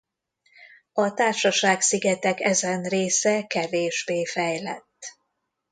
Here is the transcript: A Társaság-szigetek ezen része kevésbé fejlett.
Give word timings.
A 0.93 1.13
Társaság-szigetek 1.13 2.39
ezen 2.39 2.83
része 2.83 3.45
kevésbé 3.45 4.25
fejlett. 4.25 5.01